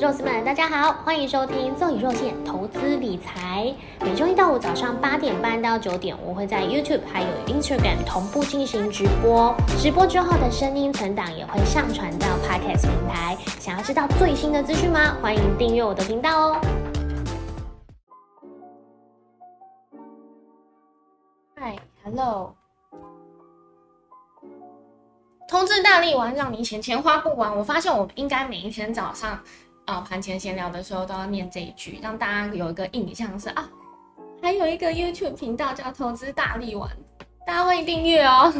[0.00, 3.72] 肉丝们，大家好，欢迎收听奏以肉线投资理财。
[4.00, 9.54] 每周一到五早上八点半到九点，我会在 YouTube 还有 Instagram 同步进行直播。
[9.78, 13.36] 直播之后的声音存档也会上传到 Podcast 平台。
[13.60, 15.16] 想要知道最新的资讯吗？
[15.22, 16.60] 欢迎订阅我的频道哦。
[21.54, 22.56] 嗨，Hello。
[25.46, 27.56] 通知大力丸，让你钱钱花不完。
[27.56, 29.38] 我发现我应该每一天早上。
[29.86, 33.68] 啊，盘前闲聊的时候都要念这一句，让大家有一个印象是啊，
[34.40, 36.90] 还有一个 YouTube 频道叫投资大力丸，
[37.46, 38.52] 大家欢迎订阅哦。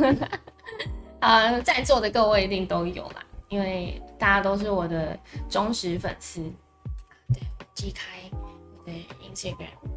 [1.20, 5.18] 啊，在座的各位一定都有啦，因为大家都是我的
[5.48, 6.42] 忠实粉丝。
[7.32, 7.43] 对，
[7.74, 8.04] 击开
[8.84, 9.93] 对 Instagram。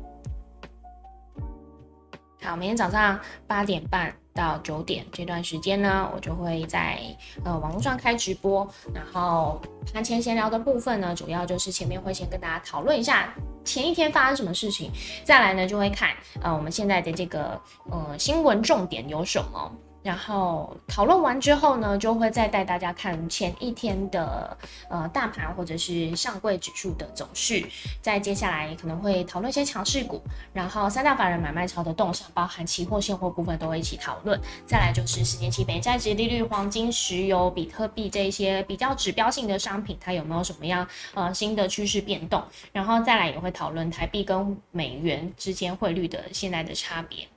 [2.48, 6.98] 好，明天早上八点半到九点这段时间呢，我就会在
[7.44, 9.62] 呃网络上开直播，然后
[9.94, 13.34] 盘前闲聊的部分呢，主要就是前面会先跟大家讨论一下
[13.66, 14.90] 前一天发生什么事情，
[15.26, 19.70] 再来呢就会看呃我们现在的这个呃新闻重点有什么。
[20.04, 24.58] 然后讨论完之后呢，就会再带大家看前一天的
[24.90, 27.68] 呃大盘或者是上柜指数的走势。
[28.02, 30.22] 再接下来可能会讨论一些强势股，
[30.54, 34.40] 然后三大法人买卖潮的动向，包含期货、现货部分都会一起讨论。
[34.66, 42.42] 再来就是十年期美债值利率、黄金、石油、比特币这一些比较指标性的商品，它有没有什么样呃新的趋势变动？
[42.72, 47.28] 然后再来也会讨论台币跟美元之间汇率的现在的差别。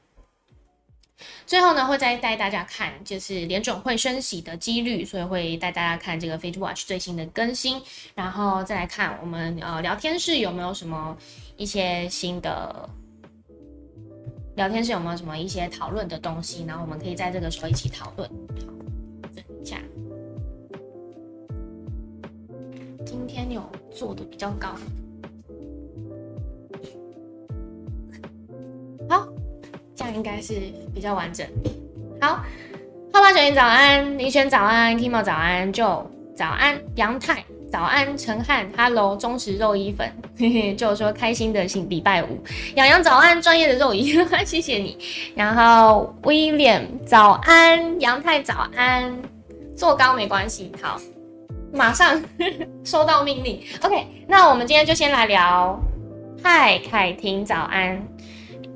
[1.47, 7.83] 最后呢，会再带大家看，就是联准会升息的几率，所以会带大家看这个 f a c e Watch 最新的更新，
[8.15, 11.17] 然后再来看我们呃聊天室有没有什么
[11.57, 12.89] 一些新的
[14.57, 18.29] 聊天室有没有什么一些讨论的东西，然后我们可以在这个时候一起讨论。
[18.29, 19.79] 好，等一下，
[23.05, 24.75] 今天有做的比较高。
[30.00, 30.55] 这样应该是
[30.94, 31.46] 比较完整。
[32.22, 32.42] 好，
[33.12, 42.42] 泡泡小云早安，林轩早安，Kimo 早安，Joe 早安，杨太早安，陈汉 Hello，忠实肉衣粉，嘿嘿，就说开心的星礼拜五，
[42.77, 44.14] 洋洋早安，专业的肉衣，
[44.46, 44.96] 谢谢你。
[45.36, 49.14] 然后 William 早安，杨太早安，
[49.77, 50.72] 坐高没关系。
[50.80, 50.98] 好，
[51.74, 52.18] 马上
[52.84, 53.61] 收到命令。
[53.82, 55.78] OK，那我们今天就先来聊。
[56.42, 58.02] 嗨，凯婷早安。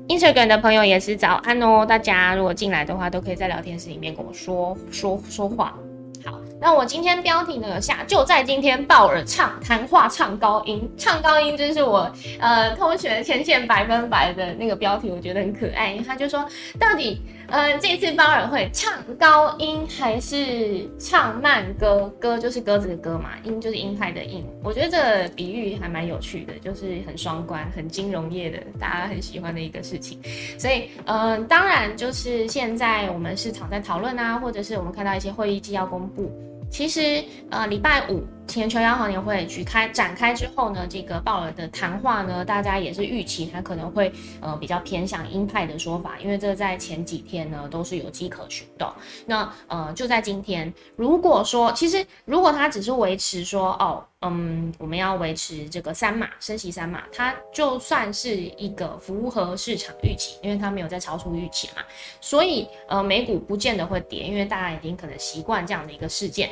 [0.07, 5.75] Instagram 的朋友也是早安哦，大家如果进来的话，都可以在聊天室里面跟我说说说话。
[6.23, 15.97] 好，那我今天标题呢下就在今天鲍尔唱谈话唱高音，唱高音这是我呃同学前线百分百的那个标题，我觉得很可爱。
[16.05, 16.45] 他就说
[16.79, 17.21] 到底。
[17.47, 22.11] 呃，这次包尔会唱高音还是唱慢歌？
[22.19, 24.45] 歌就是鸽子的歌嘛，音就是音派的音。
[24.63, 30.19] 我觉得这个比喻还蛮有趣的，就是很双关、很金融业的，大家很喜欢的一个事情。
[30.57, 36.31] 所以，嗯，当然就是现在我们市场在讨论啊，或者是我们看到一些会议纪要公布。
[36.71, 48.93] 其实，呃，礼拜五全球央行年会举开展开之后呢，这个鲍尔的谈话呢，大家也是预期他可能会呃比较偏向鹰派的说法，因为这在前几天呢都是有迹可循的。
[49.25, 61.83] 那呃就在今天，如果说其实如果他只是维持说哦，嗯，我们要维持这个三码升息三码，它就算是一个符合市场预期，因为它没有在超出预期嘛，
[62.21, 66.49] 所以呃美股不见得会跌，因为大家已经可能习惯这样的一个事件。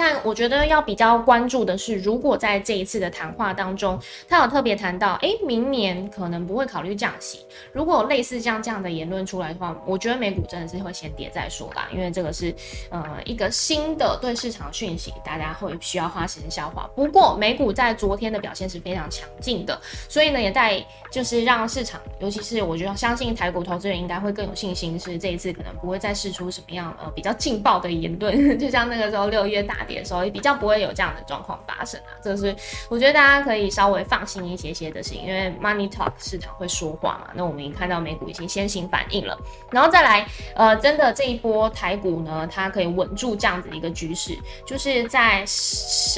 [0.00, 7.40] 但我觉得要比较关注的是，如果在这一次的谈话当中，他有特别谈到，哎，明年可能不会考虑降息。
[7.70, 12.54] 如果类似像这样的言论出来的话，我觉得美股真的是会先跌再说啦，因为这个是
[12.88, 16.88] 呃一个新的对市场讯息，大家会需要花时间消化。
[16.96, 19.78] 不过美股在昨天的表现是非常强劲的，
[20.08, 29.86] 所以呢也在就是让市场，尤其是我觉得相信台股投资人应该会更有信心，是这一次可能不会再试出什么样呃比较劲爆的言论， 就像那个时候六月大。
[29.98, 32.54] 的时候也比较不会有这样的状况发生啊，这是
[32.88, 37.30] 我觉得大家可以稍微放心一些些的事情，因为 Money Talk 市场会说话嘛。
[37.34, 39.38] 那我们已经看到美股已经先行反应了，
[39.70, 45.44] 然后再来，呃，真的这一波台股呢，它可以稳住这样子一个局势，就是在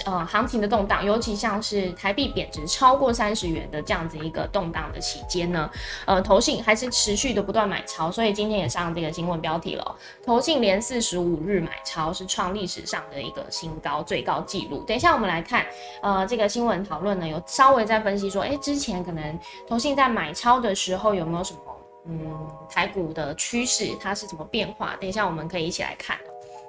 [0.04, 5.70] 呃行情的动荡，尤其像是台币贬值超过三十元的这样子一个动荡的期间呢，
[6.06, 13.42] 呃，投信还是持续的不断买超，所以今天也上这个新闻标题了，投信连四十五日买超，是创历史上的一个。
[13.52, 14.82] 新高最高纪录。
[14.84, 15.64] 等一下，我们来看，
[16.02, 19.38] 呃，这个新闻讨论呢，有稍微在分析说，哎，之前可能
[19.68, 21.60] 同信在买超的时候有没有什么，
[22.06, 24.96] 嗯，台股的趋势它是怎么变化？
[24.98, 26.16] 等一下我们可以一起来看。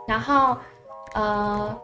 [0.06, 0.58] 然后，
[1.14, 1.82] 呃，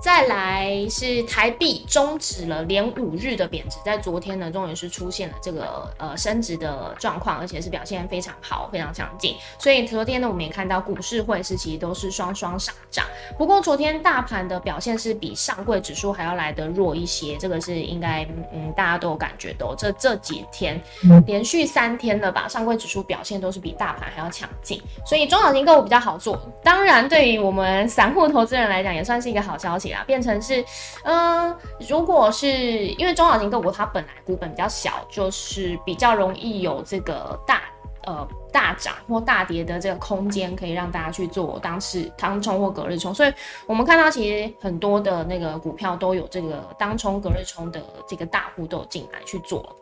[0.00, 9.34] 再来是台币终止了连五日的贬值，在昨天呢，终于是出现了这个呃升值的状况，而且是表现非常好，非常强劲。
[9.58, 13.04] 所以昨天呢，我们也看到股市汇市其实都是双双上涨。
[13.36, 19.74] 不过昨天大盘的表现是比上柜指数还要来得弱一些，这个是应该嗯大家都有感觉到。
[19.74, 20.80] 这这几天
[21.26, 26.40] 连续三天了吧，上柜指数表现都是比大盘还要强劲，所以中小型个股比较好做。
[26.62, 29.87] 当然，对于我们散户投资人来讲，也算是一个好消息。
[30.06, 30.64] 变成是，
[31.04, 31.56] 嗯，
[31.88, 37.62] 如果是因为中小型个股它本来股本比较小，就是比较容易有这个大
[38.04, 43.14] 呃大涨或大跌的这个空间，可以让大家去做当时当冲或隔日冲。
[43.14, 43.32] 所以
[43.66, 49.74] 我们看到其实很多的那个股票都有这个当冲隔日冲的这个大户都有进来去做。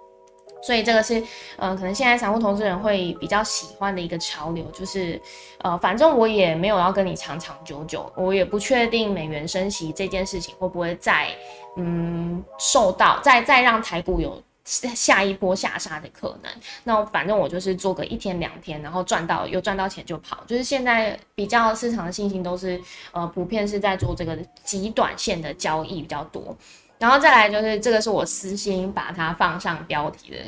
[0.62, 1.22] 所以这个是，
[1.56, 5.20] 呃，可能现在散户投资人会比较喜欢的一个潮流，就是，
[5.58, 11.28] 呃，反正我也没有要跟你长长久久，我也不确定美元升息这件事情会不会再，
[11.76, 16.50] 嗯，受到再再让台股有下一波下杀的可能。
[16.82, 20.38] 那反正我就是做个一天两天，然后赚到有赚到钱就跑。
[20.48, 22.80] 就是现在比较市场的信心都是，
[23.12, 26.56] 呃，普遍是在做这个极短线的交易比较多。
[26.98, 30.38] 然后再来就是这个是我私心把它放上标题的，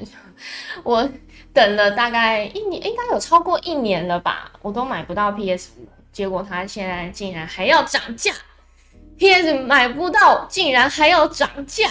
[0.83, 1.07] 我
[1.53, 8.33] 等了大概一年，应该有超过一年了吧，我都买不到 PS 五，结果它现在竟然还要涨价
[9.19, 11.87] ，PS 买不到竟然还要涨价，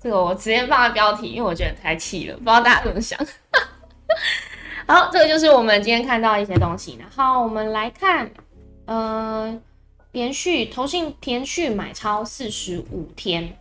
[0.00, 3.18] 这个我直接放在标题，因为我觉得太气了，不知道大家怎么想。
[4.86, 8.30] 好，这个就是我们今天看到一些东西，然后我们来看，
[8.86, 9.60] 呃，
[10.12, 13.57] 连续投信连续买超四十五天。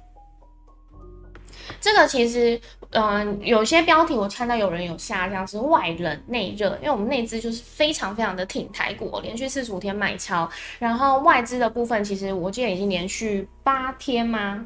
[1.80, 2.60] 这个其实，
[2.92, 10.50] 嗯，有些标题我看到有人有下，像是外冷内热，因为我们内资就是非常非常的挺台股，连续四十五天买超，
[10.80, 14.66] 然后外资的部分其实我记得已经连续八天吗？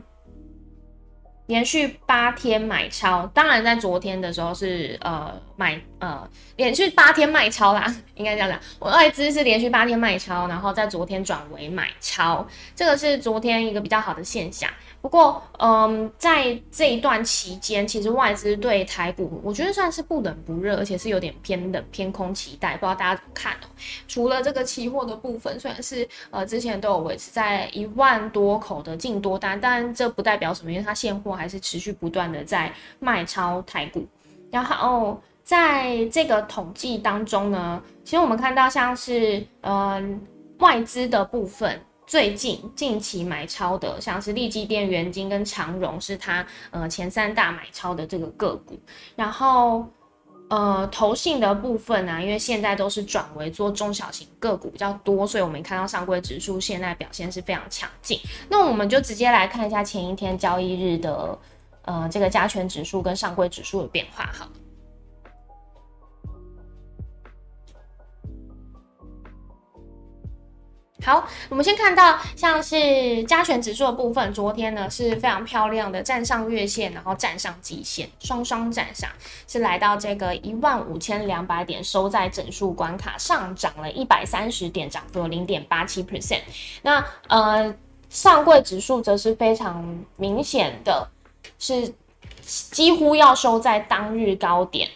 [1.48, 7.86] 连续八天买超，当然在昨天的时候是呃买呃连续八天卖超啦，
[8.16, 14.70] 应该这样讲，我外资是连续八天卖超，然后在昨天转为买超，这个是昨天一个比较好的现象。
[15.02, 22.74] 不过，嗯，在这一段期间，其实外资对台股，我觉得算是不冷不热，而且是有点偏冷偏空期待。
[22.78, 23.66] 不知道大家怎么看哦？
[24.08, 34.08] 除了这个期货的部分，虽然是呃之前都有维持在一万多口的净多单，但这不代表什么，因为它现货还是持续不断的在卖超台股。
[34.52, 40.22] 然后在这个统计当中呢，其实我们看到像是嗯
[40.60, 41.80] 外资的部分。
[42.08, 48.78] 最近近期买超的，像是利基电、元金跟长荣，是它呃前三大买超的这个个股。
[49.16, 49.88] 然后
[50.52, 58.20] 呃投信的部分呢，因为现在都是转为做中小型个股比较多，所以我们看到上柜指数现在表现是非常强劲。
[58.50, 61.40] 那我们就直接来看一下前一天交易日的
[61.84, 64.46] 呃这个加权指数跟上柜指数的变化，哈。
[71.04, 79.10] 好，我们先看到像是加权指数的部分，昨天呢是非常漂亮的站上月线，然后站上季线，双双站上，
[79.48, 86.42] 是来到这个一万五千两百点，收在整数关卡，上涨了一百三十点，涨幅有零点八七 percent。
[86.84, 87.74] 那呃
[88.10, 89.84] 上柜指数则是非常
[90.18, 91.10] 明显的，
[91.58, 91.92] 是
[92.44, 94.88] 几乎要收在当日高点，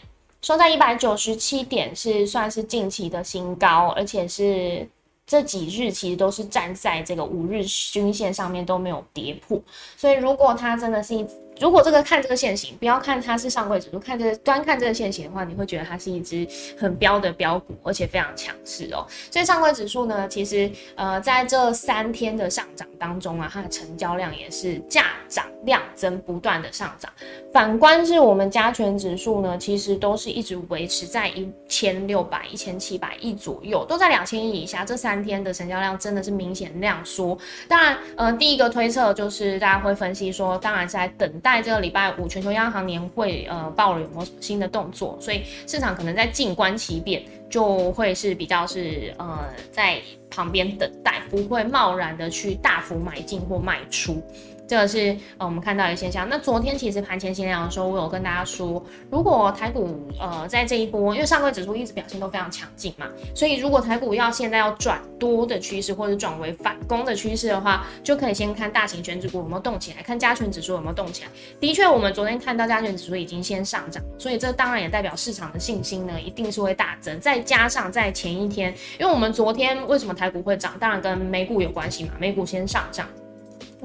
[0.43, 4.87] 收在一百九十七点，是算是近期的新高，而且是。
[5.25, 9.61] 这几日其实都是站在这个五日均线上面都没有跌破，
[9.97, 11.25] 所以如果它真的是一。
[11.59, 16.45] 如果这个看这个线型，不要看它是上柜指数，看这个端看这个线型的话，你会觉得它是一只
[16.77, 19.05] 很标的标股，而且非常强势哦。
[19.31, 27.09] 所以上柜指数呢，其实呃在这三天的上涨当中啊，它的成交量也是价涨量增不断的上涨。
[27.53, 34.83] 反观是我们加权指数呢，其实都是一直维持在一千六百、一千七百亿左右，都在两千亿以下。
[34.83, 37.37] 这三天的成交量真的是明显量缩。
[37.69, 41.31] 当然，呃，第一个推测就是大家会分析说，当然是在等。
[41.45, 45.15] 在这个礼拜五，全球央行年会，呃，报了有没有什么新的动作？
[45.21, 47.21] 所以市场可能在静观其变，
[47.51, 54.23] 就会是比较是呃在旁边等待，不会贸然的去大幅买进或卖出。
[54.67, 56.27] 这个是呃我们看到的现象。
[56.27, 71.29] 那昨天其实盘前新量的时候，我有跟大家说，如果台股呃在这一波，因为上柜指数一直表现都非常强劲嘛，所以如果台股要现在要转多的趋势，或者转为反攻的趋势的话，就可以先看大型全指股有没有动起来，看加权指数有没有动起来。
[71.59, 77.19] 的确，我们昨天看到加权指数已经先上涨，所以这当然也代表市场的信心呢一定是会大增。
[77.19, 83.07] 再加上在前一天，因为我们昨天为什么台股会涨，当然跟美股有关系嘛，美股先上涨。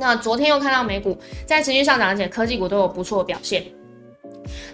[0.01, 3.63] 那昨天又看到美股在持续上涨，而且科技股都有不错的表现。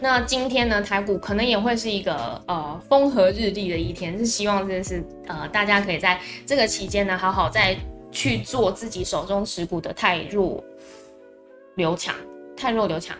[0.00, 7.76] 那今天呢，台股可能也会是一个呃风和日丽的一天，是希望这是呃大家可以在这个期间呢，好好再
[8.12, 10.62] 去做自己手中持股的太弱
[11.74, 12.14] 留强，
[12.56, 13.16] 太弱留强，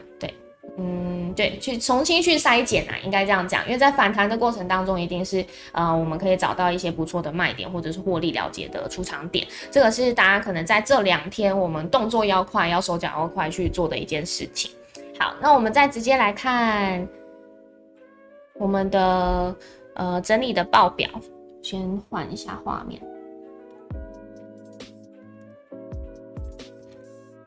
[0.79, 5.43] 嗯，对，去重新去筛检啊，应该这样讲，因为在反弹的过程当中，一定是
[5.73, 9.47] 呃，我们可以找到一些不错的卖点，或者是获利了结的出场点。
[9.71, 14.71] 这个是大家可能在这两天，我们动作要快，要手脚要快去做的一件事情。
[15.19, 17.09] 好，那我们再直接来看
[18.59, 19.57] 我们的
[19.95, 21.09] 呃整理的报表，
[21.63, 21.81] 先
[22.11, 23.01] 换一下画面。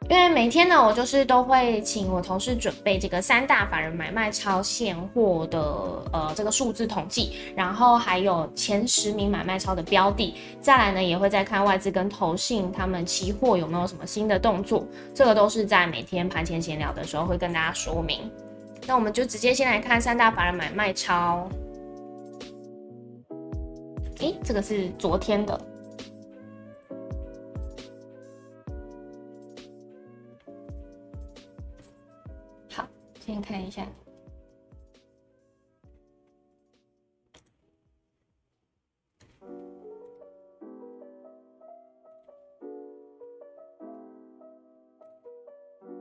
[0.09, 5.61] 因为每天呢，我就是都会请我同事准备这个三大法人买卖超现货的
[6.11, 18.31] 呃这个数字统计，然后还有前十名买卖超的标的，再来呢也会再看外资跟投信他们期货有没有什么新的动作，这个都是在每天盘前闲聊的时候会跟大家说明。
[18.87, 21.47] 那我们就直接先来看三大法人买卖超，
[24.21, 25.61] 诶，这个是昨天的。
[33.31, 33.85] 先看一下，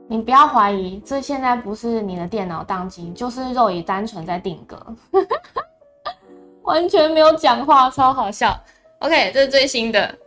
[0.07, 4.83] 你不要怀疑，这现在不是你的电脑宕机，就是肉眼单纯在定格，
[6.63, 8.59] 完全没有讲话，超好笑。
[9.01, 10.18] OK，这是最新的。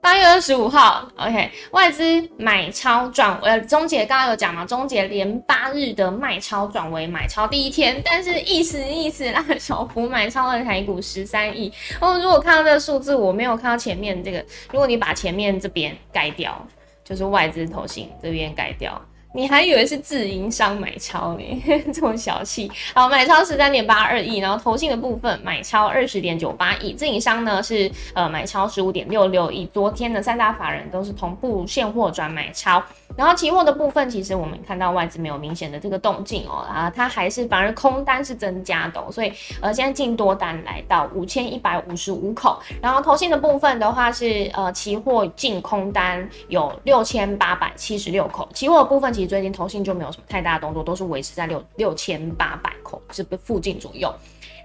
[0.00, 2.02] 八月二十五号，OK，外资
[2.36, 11.72] 买超转，呃，中结刚刚有讲嘛，中结连八日的卖超转为买超第一天，但是意思意思让小幅买超了台股十三亿。
[12.00, 14.38] 哦，如果看到这个数字，我没有看到前面这个，
[14.72, 16.66] 如果你把前面这边改掉，
[17.04, 19.00] 就是外资投信这边改掉。
[19.34, 21.62] 你还以为是自营商买超呢？
[21.92, 22.70] 这么小气。
[22.94, 29.66] 好，买超十三点八二亿，然后投信的部分买超二十点九八亿，自营商呢是呃买超十五点六六亿。
[29.72, 32.82] 昨天的三大法人都是同步现货转买超。
[33.16, 54.12] 然后期货的部分，其实我们看到外资没有明显的这个动静哦，啊，它还是反而空单是增加的，所以呃现在净多单来到五千一百五十五口，然后投信的部分的话是呃期货净空单有六千八百七十六口，期货的部分其实最近投信就没有什么太大的动作，都是维持在六六千八百口这附近左右。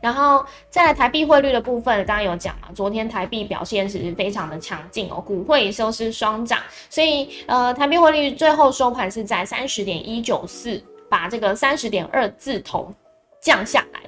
[0.03, 12.93] 然后在台币汇率的部分，刚刚有讲嘛，昨天台币表现其实非常的强劲哦，股汇收是双涨，所以呃台币汇率最后收盘是在三十点一九四，把这个三十点二字头
[13.41, 14.01] 降下来。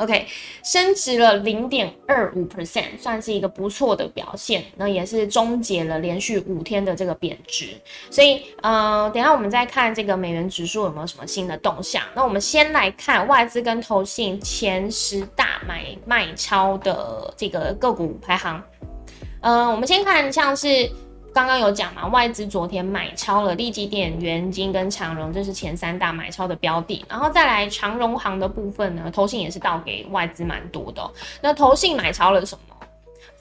[0.00, 0.26] OK，
[0.64, 4.64] 升值了零点二五 percent，算是一个不错的表现。
[4.76, 7.66] 那也是终结了连续五天的这个贬值。
[8.10, 12.02] 所以，呃，等下我们再看这个美元指数有没有什么新的动向。
[12.14, 18.62] 那我们先来看外资跟投信前十大买卖超的这个个股排行。
[19.42, 20.90] 嗯，我们先看像是。
[21.32, 27.04] 刚刚有讲嘛，外资昨天买超了利基电、元金跟长荣，这是前三大买超的标的。
[27.08, 31.10] 然后再来长荣行的部分呢，投信也是倒给外资蛮多的。
[31.40, 32.86] 那投信买超了什么？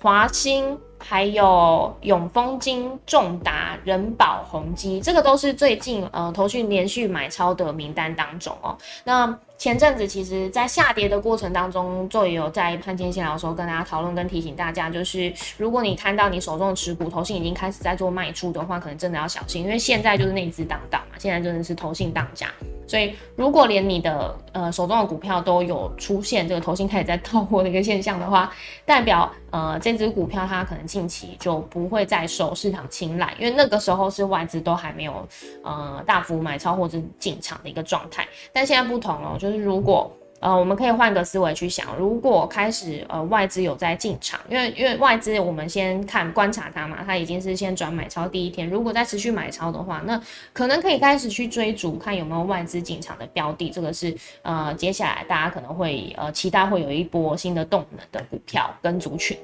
[0.01, 0.77] 华兴。
[1.01, 8.77] 还有永丰金、重达、人保、宏基，这个都是最近呃投讯连续买超的名单当中哦。
[9.05, 9.25] 那
[9.59, 22.47] 前阵子其实，在下跌的过程当中，就有在潘天线的时候跟大家讨论跟提醒大家，就是如果你看到你手中的持股投信已经开始在做卖出的话，可能真的要小心，因为现在就是内资当道嘛，现在真的是投信当家。
[22.87, 28.49] 所以如果连你的呃手中的股票都有出现这个投信开始在套货的一个现象的话，
[28.85, 30.79] 代表呃这只股票它可能。
[30.89, 35.27] 近期就不会再受市场青睐，因为那个时候是外资都还没有
[35.63, 38.27] 呃大幅买超或者进场的一个状态。
[38.51, 50.22] 但现在不同了，就是如果呃我们可以换个思维去想，如果开始呃外资有在进场，因为因为外资我们先看观察它嘛，它已经是先转买超第一天，如果再持续买超的话，那
[50.53, 59.38] 可能可以开始去追逐看有没有外资进场的标的，这个是呃接下来大家可能会呃期待会有一波新的动能的股票跟族群。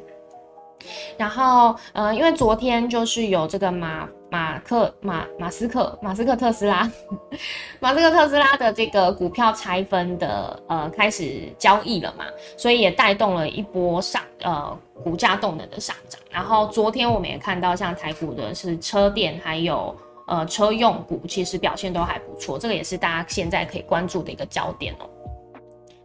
[1.17, 6.89] 然后，呃，因为昨天就是有这个马马克马马斯克马斯克特斯拉
[7.79, 12.25] 马斯克特斯拉的这个股票拆分的呃开始交易了嘛，
[12.57, 16.19] 所以也带动了一波上呃股价动能的上涨。
[16.29, 19.95] 然后昨天我们也看到，像台股的是车电还有
[20.27, 25.09] 呃车用股，其实表现都还不错，这个也是大家现在可以关注的一个焦点哦。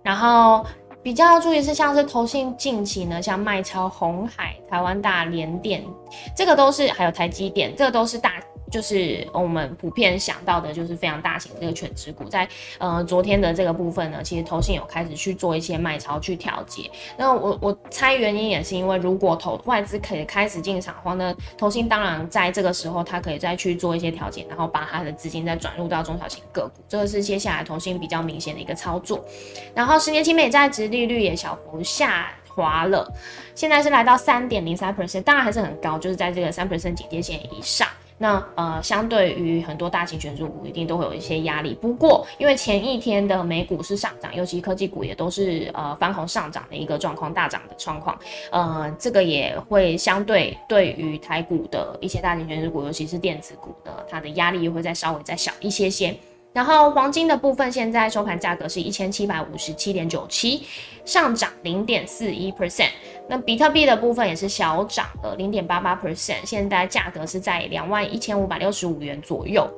[0.02, 0.64] 然后。
[1.02, 5.82] 比较要注意是像是投信近期呢，像卖超红海、台湾大联电，
[6.36, 8.34] 这个都是还有台积电，这个都是大。
[8.70, 12.48] 就是我们普遍想到的，就是非常大型的这个全职股，在
[12.78, 16.88] 呃昨天的这个部分呢，其实投信有开始去做一些卖超去调节。
[17.16, 29.24] 那我我猜原因也是因为，如果投外资可以开始进场的话呢，投信当然在这个时候，它可以再去做一些调节，然后把它的资金再转入到中小型个股，这个是接下来投信比较明显的一个操作。
[29.74, 33.06] 然后十年期美债值利率也小幅下滑了，
[33.54, 37.86] 现在是来到三点零三 percent，当然还是很高，就是在这个三 percent 警戒线以上。
[38.22, 41.72] 那呃，相对于很多大型权重股，一定都会有一些压力。
[41.80, 48.18] 不过，因为前一天的美股是上涨，尤其科技股也都是呃翻红上涨的一个状况，大涨的状况，
[48.52, 56.14] 呃，这个也会相对对于台股的一些大型权重股，尤其是电子股呢，它的压力又会再稍微再小一些些。
[56.52, 60.66] 然后黄金的部分，现在收盘价格是一千七百五十七点九七，
[61.04, 62.90] 上涨零点四一 percent。
[63.28, 69.68] 那比特币的部分也是小涨了零点八八 percent，现在价格是在两万一千五百六十五元左右。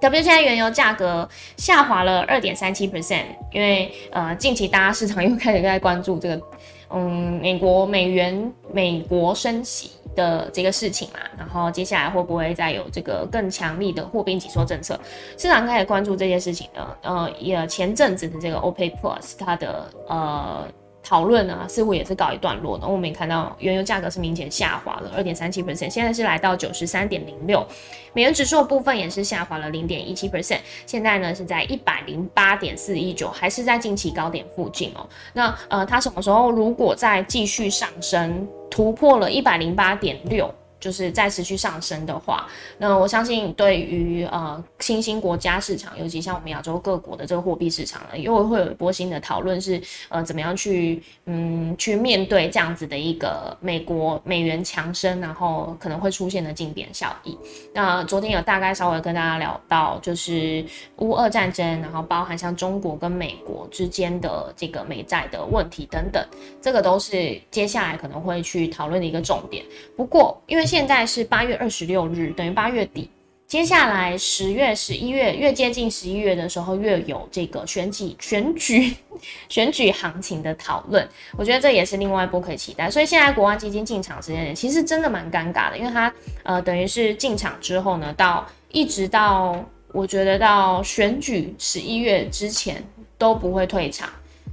[0.00, 6.42] WTI 原油价格下滑了二点三七 percent，因为呃近期大家市场又开始在关注这个。
[6.90, 14.98] 嗯，美国美元美国升息的这个事情嘛，然后接下来会不会再有这个更强力的货币紧缩政策？
[15.36, 16.96] 市场开始关注这件事情呢。
[17.02, 20.66] 呃，也前阵子的这个 OPEC Plus 它的呃。
[21.08, 22.86] 讨论呢，似乎也是告一段落的。
[22.86, 27.66] 我们也看到原油价格是明显下滑了二点三七 percent，现在是来到九十三点零六。
[28.12, 35.08] 美元指数的部分也是下滑了零点一七 percent，现在呢是在一百零八点四一九，还是在近期高点附近哦。
[35.32, 40.54] 那呃，它什么时候如果再继续上升，突破了一百零八点六？
[40.80, 42.46] 就是再持续上升的话，
[42.78, 57.36] 那我相信对于呃新兴国家市场，尤其像我们亚洲各国的这个货币市场呢，又会有一波新的讨论，是呃怎么样去嗯去面对这样子的一个美国美元强升，然后可能会出现的竞贬效益。
[57.74, 60.64] 那昨天有大概稍微跟大家聊到，就是
[60.98, 66.24] 乌俄战争，然后包含像中国跟美国之间的这个美债的问题等等，
[66.60, 69.64] 这个都是接下来可能会去讨论的一个重点。
[69.96, 73.08] 不过因为现在是八月二十六日，等于八月底。
[73.46, 78.94] 接下来十月、十一月越接近十一月的时候，越有这个选举、选举、
[79.48, 81.08] 选举行情的讨论。
[81.38, 82.90] 我觉得这也是另外一波可以期待。
[82.90, 92.84] 所以现在国安基金进场时间点其实真的蛮尴尬的，因为它呃等于是进场之后呢，到一直到我觉得到选举十一月之前
[93.16, 94.06] 都不会退场。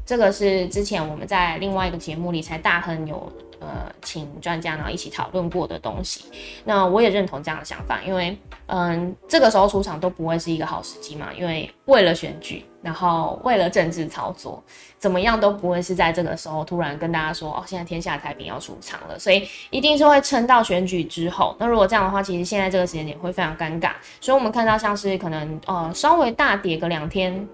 [0.05, 3.29] 这个是之前我们在另外一个节目里才大亨有。
[3.59, 6.25] 呃，请专家然后一起讨论过的东西，
[6.63, 8.37] 那我也认同这样的想法，因为
[8.67, 14.63] 嗯，这个时候出场都不会是一个好时机嘛，因为为了选举，然后为了政治操作，
[14.97, 21.55] 怎么样都不会是在这个时候突然跟大家说哦，现在天下太平要出场了，所以一定是会撑到选举之后。
[21.59, 27.47] 那如果这样的话，其实现在这个时间点会非常尴尬，所以我们看到像是可能呃稍微大跌个两天。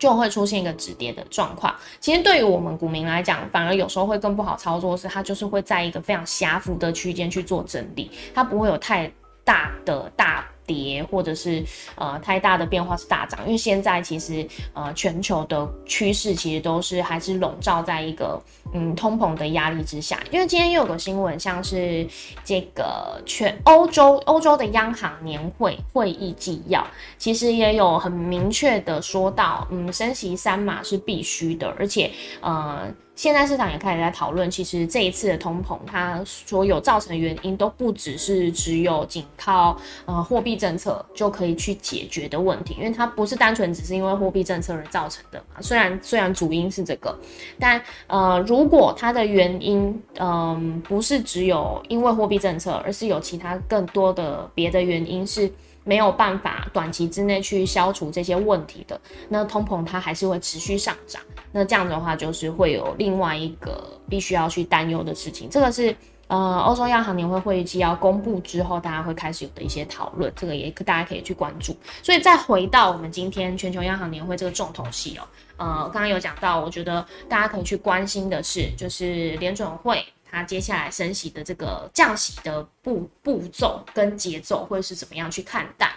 [0.00, 1.72] 就会出现一个止跌的状况。
[2.00, 9.12] 其实对于我们股民来讲，反而有时候会更不好操作，是它就是会在一个非常狭幅的区间去做整理，它不会有太
[9.44, 10.44] 大的大。
[10.70, 11.64] 跌或者是
[11.96, 18.40] 呃太大的变化是大涨，因为现在其实呃全球的趋势其实都是还是笼罩在一个
[18.72, 20.22] 嗯通膨的压力之下。
[20.30, 22.06] 因为今天又有个新闻，像是
[22.44, 26.86] 这个全欧洲欧洲的央行年会会议纪要，
[27.18, 32.08] 其实也有很明确的说到，嗯升息三码是必须的，而且
[32.40, 32.86] 呃。
[33.20, 45.60] 现在市场也开始在讨论，其实这一次的通膨，它所有造成的原因都不只是只有仅靠呃货币政策就可以去解决的问题，因为它不是单纯只是因为货币政策而造成的嘛。
[45.60, 47.14] 虽然虽然主因是这个，
[47.58, 55.52] 但呃如果它的原因嗯不是只有因为货币政策，而是有其他更多的别的原因是。
[55.90, 61.20] 没有办法短期之内去消除这些问题的，那通膨它还是会持续上涨。
[61.50, 65.50] 那这样的话，就是会有另外一个必须要去担忧的事情。
[65.50, 65.92] 这个是
[66.28, 70.32] 呃，欧洲央行年会会议纪要公布之后，大家会开始有的一些讨论。
[70.36, 71.76] 这个也可大家可以去关注。
[72.04, 75.26] 所以再回到我们今天全球央行年会这个重头戏哦，
[75.56, 80.04] 呃，刚刚有讲到，我觉得大家可以去关心的是，就是联准会。
[80.30, 85.90] 它接下来升息的这个降息的步步骤跟节奏会是怎么样去看待？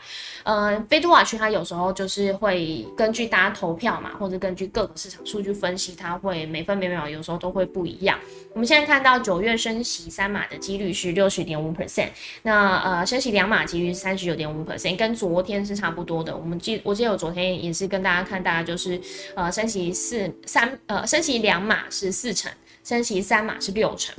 [0.44, 8.20] 呃，飞度瓦区它有时候就是会根据大家投票嘛，或者根据各个市场数据分析，它会每分每秒有时候都会不一样。
[8.54, 12.10] 我们现在看到九月升息三码的几率是六十点五 percent，
[12.42, 16.36] 那呃升息两码几率是三十九点五 percent，跟昨天是差不多的。
[16.36, 19.00] 我们记我记得我昨天也是跟大家看，大家就是
[19.36, 22.52] 呃升息四三呃升息两码是四成，
[22.84, 24.16] 升息三码是六成。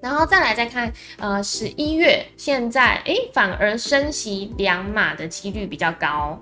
[0.00, 6.38] 然后再来再看，呃，十一月现在，诶，反而升息两码的几率比较高。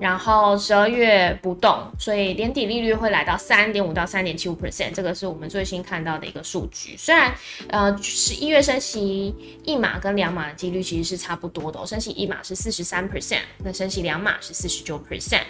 [0.00, 6.96] 然后十二月不动，所以年底利率会来到三点五到三点七五 percent，这个是我们最新看到的一个数据。
[6.96, 7.32] 虽然
[7.68, 15.42] 呃十一月升息一码跟两码的几率其实是差不多的，升息一码是四十三 percent，那升息两码是四十九 percent。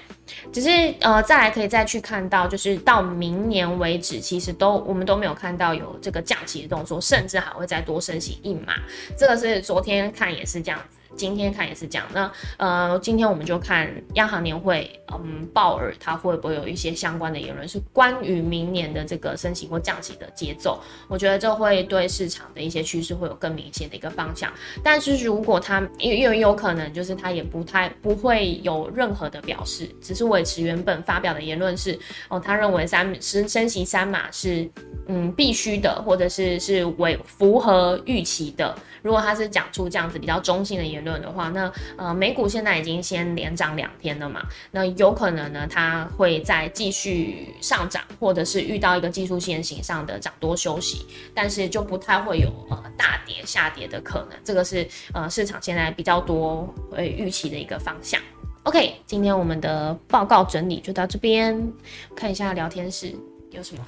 [0.52, 0.68] 只是
[1.00, 8.74] 呃再来可以再去看到，就是到明年为止，其实都我们都没有看到有这个降息的动作，甚至还会再多升息一码。
[9.16, 10.98] 这个是昨天看也是这样子。
[11.16, 20.80] 今天看也是这样，那呃，今天我们就看央行年会，嗯，鲍尔他会不会有一些相关的言论，是关于明年的这个升息或降息的节奏？
[21.08, 24.52] 我觉得这会对市场的一些趋势会有更明显的一个方向。
[24.82, 31.98] 但是如果他因为有可能就是他也不太不会有任何的表示，只是维持原本发表的言论是
[32.28, 34.68] 哦，他认为三升升息三码是
[35.06, 38.74] 嗯必须的，或者是是为符合预期的。
[39.02, 58.20] 如果他是讲出这样子比较中性的言论的话，那呃美股现在已经先连涨两天了嘛，那有可能呢它会再继续上涨，或者是遇到一个技术线型上的涨多休息，但是就不太会有呃大跌下跌的可能，这个是呃市场现在比较多会预期的一个方向。
[58.64, 61.72] OK，今天我们的报告整理就到这边，
[62.14, 63.12] 看一下聊天室
[63.50, 63.84] 有什么。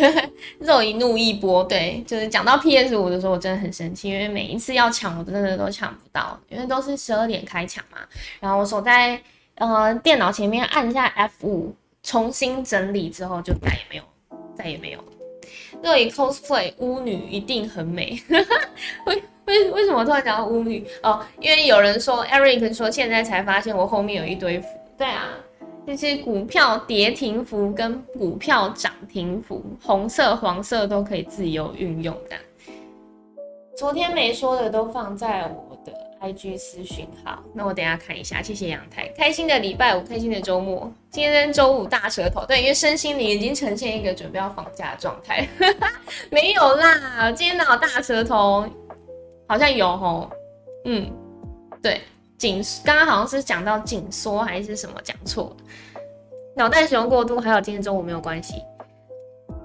[0.60, 7.98] 肉一怒一波，对，就是讲到 PS 五的时候，我真的很生气，因为每一次要抢，我真的都抢不到，因为都是十二点开抢嘛。
[8.40, 9.20] 然后我守在
[9.56, 14.02] 呃电脑前面按一下 F 五，重新整理之后，就再也没有，
[14.56, 15.04] 再也没有。
[15.82, 18.20] 肉以 cosplay 巫女一定很美，
[19.06, 20.86] 为为为什么突然讲到巫女？
[21.02, 25.28] 哦，因为有人说 Eric 说现在才发现我后面有一堆符，对啊。
[25.84, 32.36] 这些股票跌停符跟股票涨停符，红色、黄色都可以自由运用的。
[33.76, 38.40] 昨天没说的都放在我的 IG 私讯号，那我等下看一下。
[38.40, 40.90] 谢谢阳台，开心的礼拜五，开心的周末。
[41.10, 45.48] 今天周五大舌头，对，因为身心灵已经呈现一个准备要放假的状态。
[46.30, 48.64] 没有啦，今天哪有大舌头？
[49.48, 50.30] 好像有吼，
[50.84, 51.10] 嗯，
[51.82, 52.00] 对。
[52.42, 55.56] 紧，刚刚好像是讲到紧缩还是什么讲错，
[56.56, 58.56] 脑袋使用过度，还有今天中午没有关系。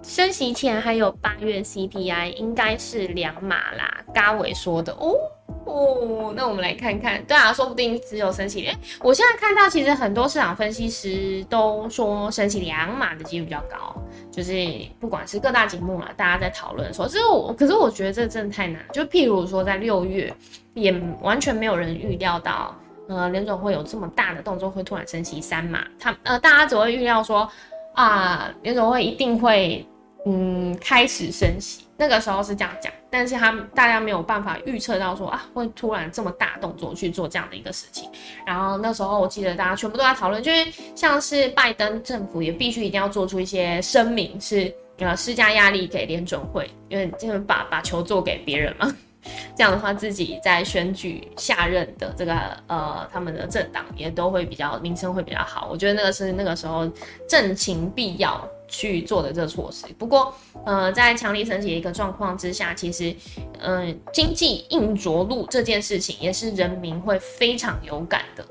[0.04, 5.16] 升息前还有八月 CPI 应该是两码啦，嘎伟说的哦
[5.66, 8.76] 哦，那我们来看看，对啊，说不定只有升息两。
[9.02, 13.96] 我现在看到其实很多市场分析师都说升息两码的几率比较高，
[14.32, 14.54] 就是
[15.00, 18.82] 不管是各大节目啊，大家在讨论说，这是我，可是我觉得这真的太难。
[18.94, 20.34] 就譬如说在六月。
[20.74, 20.92] 也
[21.24, 22.76] 完全没有人预料到，
[23.10, 25.84] 呃，联总会有这么大的动作，会突然升息三码。
[25.98, 27.50] 他呃，大家只会预料说，
[27.96, 29.84] 啊，联总会一定会，
[30.30, 31.86] 嗯，开始升息。
[31.96, 38.10] 那个时候是这样讲，但是他大家没有办法预测到说，啊，会突然这么大动作去做这样的一个事情。
[38.46, 48.94] 然后那时候我记得大家全部都在讨论，就是像是拜登政府也必须一定要做出一些声明，是呃施加压力给联准会，因为就是把把球做给别人嘛。
[49.58, 52.34] 这样的话，自己在选举下任的这个
[52.68, 55.68] 呃，他们的政党也都会比较名声会比较好。
[55.70, 56.90] 我觉得那个是那个时候
[57.28, 59.86] 政情必要去做的这个措施。
[59.98, 60.34] 不过，
[60.66, 63.16] 呃，在强力升级的一个状况之下，其实，
[63.60, 68.46] 嗯，经济硬着陆这件事情也是人民会非常有感的。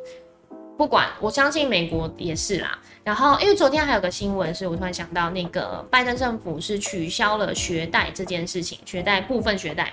[0.76, 2.78] 不管我相信美国也是啦。
[3.02, 9.92] 然后，因为昨天还有个新闻，是我突然想到，那个拜登政府是取消了学贷这件事情，学贷部分学贷。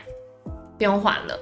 [0.75, 1.39] 不用还了，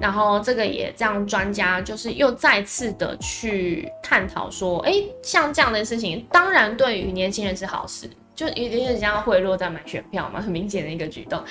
[0.00, 11.42] 然后这个也让专家就是又再次的去探讨说，哎，像这样的事情，当然对于年轻人是好事，就有点像贿赂在买选票嘛，很明显的一个举动。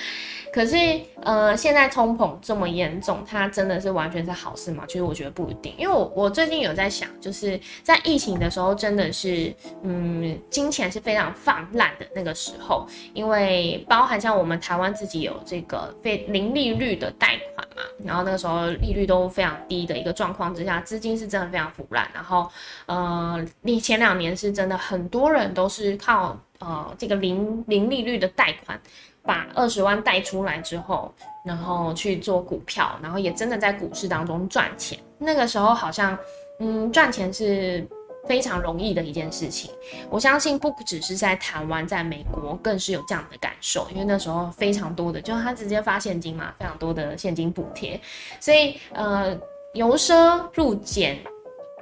[0.52, 0.76] 可是，
[1.22, 4.84] 呃，现在通膨这么严重，它真的是完全是好事吗？
[4.86, 9.50] 其实我觉得不一定，因为我我最近有在想，就是在疫情的时候，真的是，
[9.82, 22.46] 嗯，金钱是非常泛滥的那个时候，因为包含像我们台湾自己有这个非零利率的贷款嘛，然后那个时候利率都非常低的一个状况之下，资金是真的非常腐烂，然后，
[22.84, 26.38] 呃，你前两年是真的很多人都是靠。
[26.62, 28.80] 呃这个零零利率的贷款，
[29.22, 31.12] 把二十万贷出来之后，
[31.44, 34.98] 然后去做股票，然后也真的在股市当中赚钱。
[35.18, 36.16] 那个时候好像，
[36.60, 37.86] 嗯，赚钱是
[38.28, 39.70] 非常容易的一件事情。
[40.08, 48.00] 我相信不只是在台湾，在美国更是有这样的感受，因为那时候非常多的，就他直接发现金嘛，非常多的现金补贴，
[48.40, 49.36] 所以呃，
[49.74, 51.18] 由奢入俭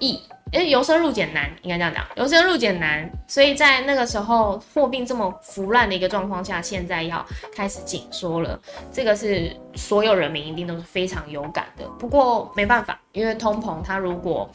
[0.01, 0.19] 易。
[0.53, 8.59] 因为由奢入俭难，应该这样讲，由奢入俭难，所以在那个时候货币这么腐烂的一个状况下，现在要开始紧缩了，
[8.93, 11.87] 这个是所有人民一定都是非常有感的。
[11.99, 14.51] 不过没办法，因为通膨，它如果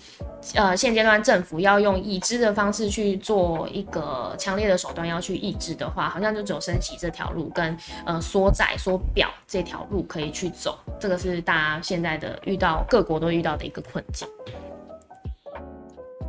[0.53, 14.27] 呃现阶段政府要用已知的方式去做一个强烈的手段要去抑制的话，好像就只有升息这条路跟呃缩窄缩表这条路可以去走，这个是大家现在的遇到各国都遇到的一个困境。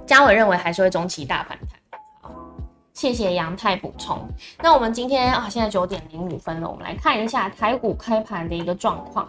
[0.07, 2.01] 嘉伟认为还是会中期大反弹。
[2.23, 2.31] 好，
[2.95, 4.17] 谢谢杨太补充。
[4.63, 9.29] 那我们今天啊，现在九点零五分了，我们来看一下台股开盘的一个状况。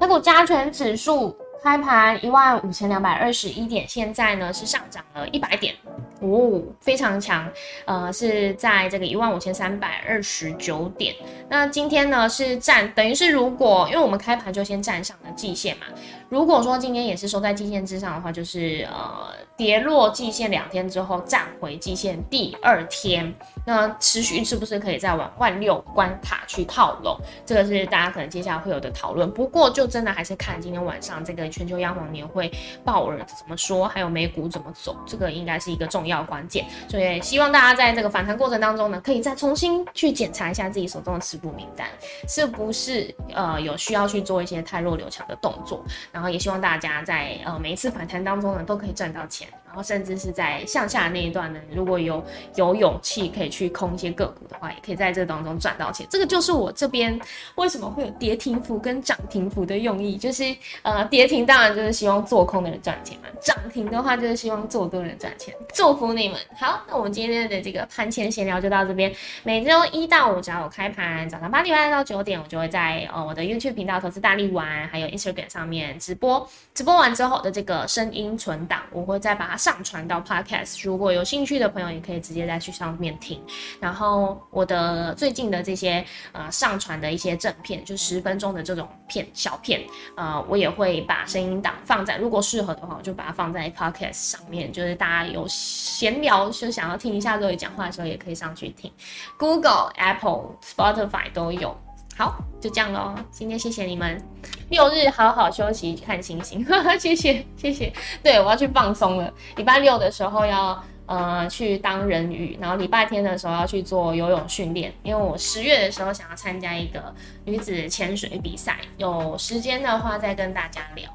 [0.00, 5.74] 台股加权指数开盘一万五千两百二十一点，现在呢是上涨了一百点，
[6.20, 7.50] 哦，非常强。
[7.84, 11.14] 呃，是在这个一万五千三百二十九点。
[11.48, 15.86] 那今天呢是站，等于是如果因为我们开盘就先站上了季线嘛。
[16.28, 23.34] 如果说今天也是收在季线之上的话，就是呃跌落季线两天之后站回季线第二天，
[23.66, 27.18] 那持续是不是可以再往万六关卡去靠拢？
[27.44, 29.28] 这个是大家可能接下来会有的讨论。
[29.32, 32.48] 不过就真的还是看今天晚上这个全球央行年会
[32.84, 36.66] 鲍尔怎么说，还有美股怎么走，这个应该是一个重要要关键。
[36.88, 41.88] 所以希望大家在这个反弹过程当中呢，可以再重新去检查一下自己手中的持股名单，
[42.28, 45.84] 是不是呃有需要去做一些太弱留强的动作。
[46.12, 49.48] 然后也希望大家在呃每一次反弹当中呢，都可以赚到钱。
[49.70, 52.22] 然后甚至是在向下那一段呢，如果有
[52.56, 56.04] 有勇气可以去空一些个股的话，也可以在这当中赚到钱。
[56.10, 57.16] 这个就是我这边
[57.54, 60.42] 为什么会有跌停幅跟涨停幅的用意，就是
[60.82, 65.54] 呃跌停当然就是希望做空的人赚钱嘛，涨停的话就是希望做多人赚钱。
[65.72, 66.36] 祝福你们！
[66.58, 69.14] 好，那我们今天的这个盘前闲聊就到这边。
[69.44, 76.44] 每周一到五只要我开盘，早上八点半到九点，我就会在呃我的 YouTube 频道投资大力丸，还有 Instagram 上面直播。
[76.74, 79.59] 直播完之后的这个声音存档，我会再把它。
[79.60, 83.38] 上传到 Podcast，如果有兴趣的朋友，也可以直接再去上面听。
[83.78, 89.82] 然后我的最近的这些呃上传的一些正片，就十分钟的这种片小片，
[90.16, 98.90] 呃，我也会把声音档放在，如果适合的话，我就把它放在 Podcast 上面，就是大家有闲聊就想要听一下各位讲话的时候，也可以上去听。
[99.38, 101.76] Google、Apple、Spotify 都有。
[102.16, 103.14] 好，就这样喽。
[103.30, 104.22] 今天谢谢你们，
[104.68, 106.64] 六日好好休息看星星，
[107.00, 107.92] 谢谢谢谢。
[108.22, 109.32] 对我要去放松了。
[109.56, 117.14] 礼拜六的时候要呃去当人鱼，然后礼拜天的时候要去做游泳训练，因为我十月的时候想要参加一个
[117.46, 121.10] 女子潜水比赛，有时间的话再跟大家聊。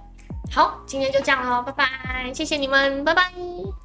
[0.51, 3.85] 好，今天就这样喽，拜拜，谢谢你们，拜拜。